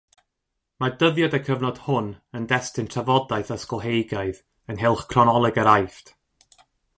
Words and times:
Mae 0.83 0.93
dyddiad 1.01 1.35
y 1.37 1.39
cyfnod 1.49 1.81
hwn 1.87 2.07
yn 2.39 2.47
destun 2.53 2.89
trafodaeth 2.95 3.53
ysgolheigaidd 3.57 4.41
ynghylch 4.75 5.05
cronoleg 5.13 5.61
yr 5.67 5.71
Aifft. 5.77 6.13